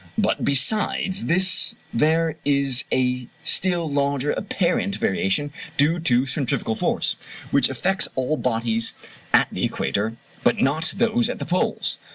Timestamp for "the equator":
9.51-10.17